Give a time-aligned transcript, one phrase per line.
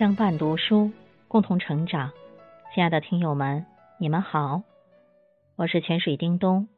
[0.00, 0.92] 相伴读书，
[1.28, 2.10] 共同成长。
[2.72, 3.66] 亲爱的听友们，
[3.98, 4.62] 你们好，
[5.56, 6.68] 我是泉水叮咚。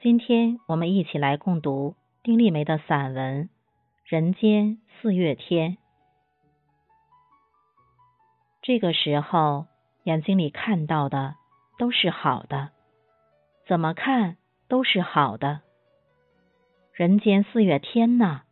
[0.00, 3.46] 今天我们一起来共读丁立梅的散文
[4.04, 5.72] 《人间四月天》。
[8.62, 9.66] 这个时候，
[10.04, 11.34] 眼睛里看到的
[11.76, 12.68] 都是好的，
[13.66, 14.36] 怎么看
[14.68, 15.62] 都是好的。
[16.92, 18.42] 人间四月天呐！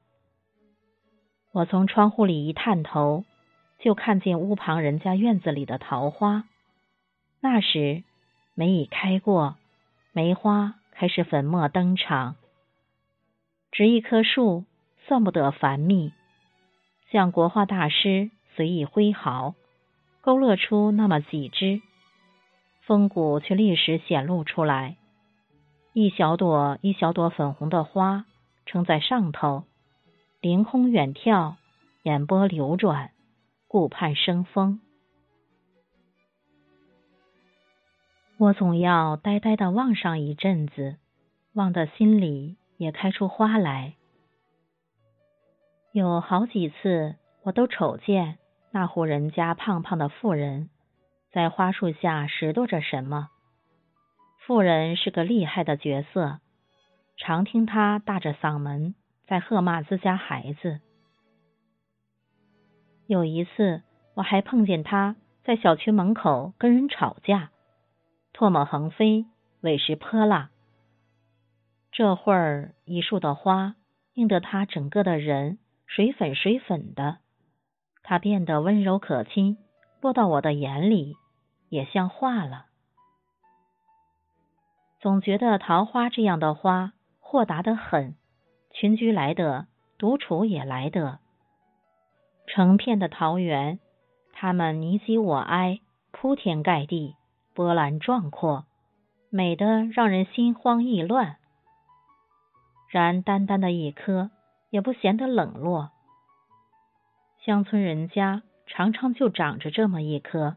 [1.52, 3.24] 我从窗户里一探头。
[3.78, 6.44] 就看见屋旁人家院子里的桃花，
[7.40, 8.02] 那时
[8.54, 9.56] 梅已开过，
[10.12, 12.34] 梅花开始粉墨登场。
[13.70, 14.64] 植一棵树，
[15.06, 16.12] 算不得繁密，
[17.10, 19.54] 像国画大师随意挥毫，
[20.22, 21.80] 勾勒出那么几枝，
[22.82, 24.96] 风骨却立时显露出来。
[25.92, 28.24] 一小朵一小朵粉红的花
[28.66, 29.64] 撑在上头，
[30.40, 31.54] 凌空远眺，
[32.02, 33.12] 眼波流转。
[33.70, 34.80] 顾盼生风，
[38.38, 40.96] 我总要呆呆的望上一阵子，
[41.52, 43.92] 望得心里也开出花来。
[45.92, 48.38] 有好几次，我都瞅见
[48.70, 50.70] 那户人家胖胖的妇人
[51.30, 53.28] 在花树下拾掇着什么。
[54.46, 56.40] 妇人是个厉害的角色，
[57.18, 58.94] 常听她大着嗓门
[59.26, 60.80] 在喝骂自家孩子。
[63.08, 63.80] 有一次，
[64.12, 67.48] 我还碰见他在小区门口跟人吵架，
[68.34, 69.24] 唾沫横飞，
[69.62, 70.50] 委实泼辣。
[71.90, 73.76] 这会儿一树的花
[74.12, 77.16] 映得他整个的人水粉水粉的，
[78.02, 79.56] 他变得温柔可亲，
[80.02, 81.16] 落到我的眼里
[81.70, 82.66] 也像画了。
[85.00, 88.16] 总觉得桃花这样的花豁达的很，
[88.70, 91.20] 群居来得，独处也来得。
[92.48, 93.78] 成片的桃源，
[94.32, 97.14] 它们你挤我挨，铺天盖地，
[97.54, 98.64] 波澜壮阔，
[99.28, 101.36] 美得让人心慌意乱。
[102.88, 104.30] 然单单的一棵，
[104.70, 105.90] 也不显得冷落。
[107.44, 110.56] 乡村人家常常就长着这么一棵。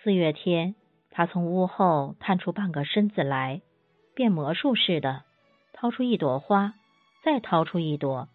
[0.00, 0.76] 四月天，
[1.10, 3.62] 他从屋后探出半个身子来，
[4.14, 5.24] 变魔术似的，
[5.72, 6.74] 掏出一朵花，
[7.24, 8.28] 再掏出一朵，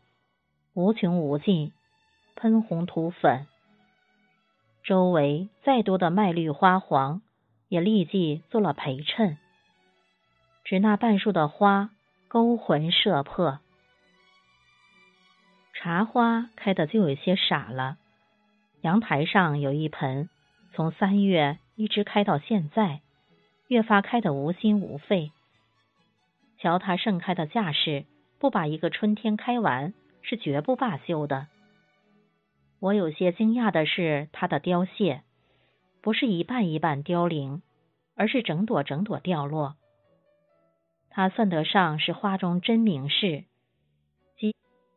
[0.74, 1.72] 无穷无尽。
[2.36, 3.48] 喷红涂粉，
[4.84, 7.22] 周围再多的麦绿花黄，
[7.70, 9.38] 也立即做了陪衬，
[10.64, 11.90] 只那半树的花
[12.28, 13.60] 勾魂摄魄。
[15.74, 17.98] 茶花开的就有些傻了，
[18.82, 20.30] 阳台上有一盆，
[20.74, 23.02] 从三月一直开到现在，
[23.68, 25.32] 越发开得无心无肺。
[26.60, 28.06] 瞧它盛开的架势，
[28.40, 31.48] 不把一个春天开完，是绝不罢休的。
[32.84, 35.22] 我有些惊讶的是，它的凋谢
[36.02, 37.62] 不是一半一半凋零，
[38.14, 39.78] 而是整朵整朵掉落。
[41.10, 43.46] 它算得上是花中真名士，
[44.38, 44.54] 即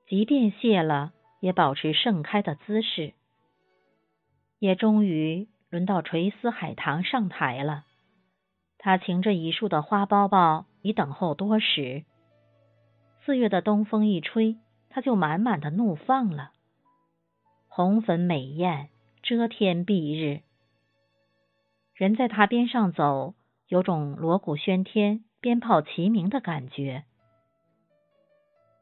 [0.09, 3.15] 即便谢了，也保持盛开的姿势。
[4.59, 7.85] 也终于轮到垂丝海棠上台了。
[8.79, 12.03] 他擎着一束的花苞苞，已等候多时。
[13.25, 14.57] 四月的东风一吹，
[14.91, 16.51] 它就满满的怒放了。
[17.77, 18.89] 红粉美艳，
[19.23, 20.41] 遮天蔽日。
[21.93, 23.35] 人在他边上走，
[23.69, 27.05] 有种锣鼓喧天、鞭炮齐鸣的感觉。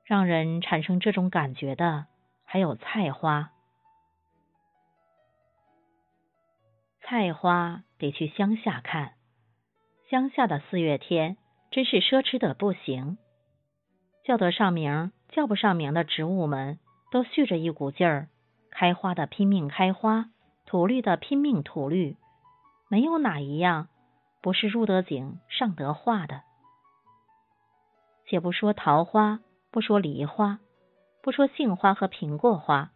[0.04, 2.06] 让人产生这种感觉的，
[2.44, 3.50] 还有菜花。
[7.02, 9.14] 菜花得去乡下看，
[10.08, 11.36] 乡下的四月天
[11.72, 13.18] 真是奢侈的不行。
[14.22, 16.78] 叫得上名、叫不上名的植物们，
[17.10, 18.28] 都蓄着一股劲儿。
[18.74, 20.26] 开花的拼命开花，
[20.66, 22.16] 吐绿的拼命吐绿，
[22.88, 23.86] 没有哪一样
[24.42, 26.42] 不是入得景、上得画的。
[28.26, 29.38] 且不说桃花，
[29.70, 30.58] 不说梨花，
[31.22, 32.90] 不说杏花和苹果花，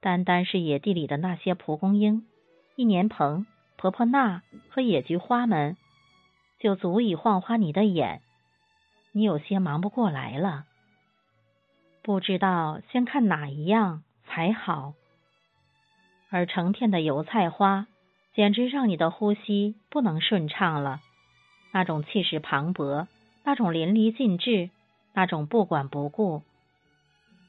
[0.00, 2.26] 单单是野地里的那些蒲公英、
[2.74, 3.46] 一年蓬、
[3.76, 5.76] 婆婆纳和野菊花们，
[6.58, 8.20] 就足以晃花你的眼。
[9.12, 10.64] 你有些忙不过来了，
[12.02, 14.02] 不知道先看哪一样。
[14.34, 14.94] 还好，
[16.30, 17.86] 而成片的油菜花，
[18.34, 21.00] 简直让你的呼吸不能顺畅了。
[21.70, 23.08] 那种气势磅礴，
[23.44, 24.70] 那种淋漓尽致，
[25.12, 26.40] 那种不管不顾，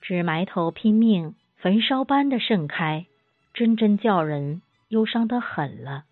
[0.02, 3.06] 只埋头拼命，焚烧般的盛开，
[3.54, 6.04] 真真叫人忧伤的很了。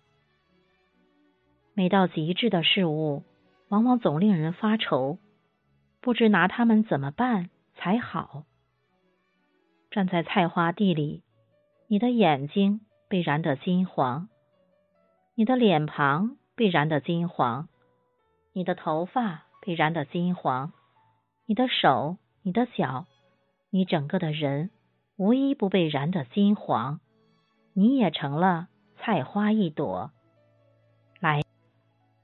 [1.74, 3.24] 美到极致的事物，
[3.68, 5.18] 往往总令人发愁，
[6.00, 8.44] 不知拿它们怎么办才好。
[9.92, 11.22] 站在菜花地里，
[11.86, 12.80] 你的眼睛
[13.10, 14.30] 被燃得金黄，
[15.34, 17.68] 你的脸庞被燃得金黄，
[18.54, 20.72] 你的头发被燃得金黄，
[21.44, 23.04] 你的手、你的脚，
[23.68, 24.70] 你整个的人
[25.18, 26.98] 无一不被燃得金黄，
[27.74, 30.10] 你也成了菜花一朵。
[31.20, 31.42] 来，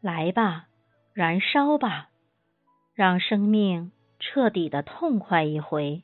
[0.00, 0.68] 来吧，
[1.12, 2.08] 燃烧吧，
[2.94, 6.02] 让生命彻底的痛快一回。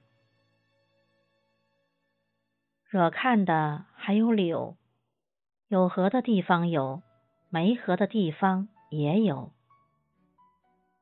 [2.94, 4.76] 惹看的还有柳，
[5.66, 7.02] 有河的地方有，
[7.50, 9.50] 没河的地方也有。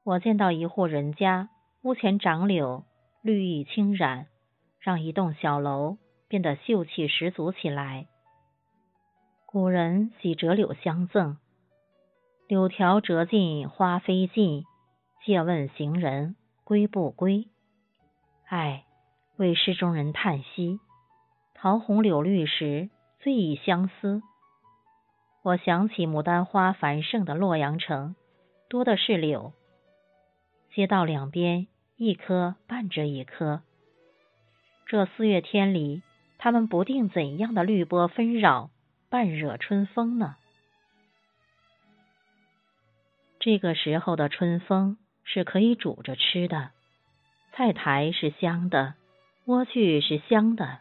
[0.03, 1.51] 我见到一户人家
[1.83, 2.87] 屋前长柳，
[3.21, 4.29] 绿意侵染，
[4.81, 5.99] 让一栋小楼
[6.29, 8.07] 变得秀气十足起来。
[9.45, 11.37] 古人喜折柳相赠，
[12.49, 14.65] 柳条折尽花飞尽，
[15.27, 17.49] 借问行人归不归？
[18.49, 18.87] 唉，
[19.37, 20.81] 为诗中人叹息。
[21.63, 24.21] 桃红柳绿时，最忆相思。
[25.45, 28.17] 我想起牡丹花繁盛的洛阳城，
[28.69, 29.53] 多的是柳，
[30.75, 33.63] 街道两边一棵伴着一棵。
[34.87, 36.03] 这四月天里，
[36.37, 38.71] 它们不定怎样的绿波纷扰，
[39.09, 40.35] 半惹春风呢？
[43.39, 46.73] 这个时候的春风是可以煮着吃的，
[47.53, 48.95] 菜苔是香的，
[49.47, 50.81] 莴苣是香的。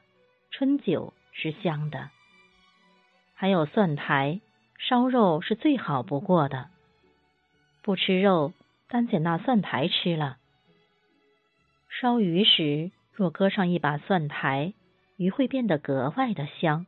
[0.61, 2.11] 春酒是香的，
[3.33, 4.41] 还有蒜苔
[4.77, 6.69] 烧肉是最好不过的。
[7.81, 8.53] 不吃肉，
[8.87, 10.37] 单捡那蒜苔吃了。
[11.89, 14.75] 烧鱼时，若搁上一把蒜苔，
[15.17, 16.85] 鱼会变得格外的香。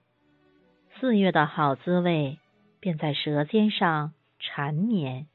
[0.99, 2.37] 四月的好滋味
[2.79, 5.25] 便在舌尖上缠绵。